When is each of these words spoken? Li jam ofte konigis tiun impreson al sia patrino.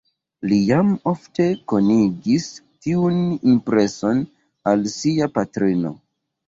Li 0.51 0.55
jam 0.69 0.87
ofte 1.11 1.45
konigis 1.73 2.49
tiun 2.87 3.23
impreson 3.55 4.27
al 4.75 4.93
sia 4.99 5.35
patrino. 5.39 5.99